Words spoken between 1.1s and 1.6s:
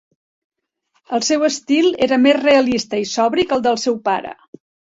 El seu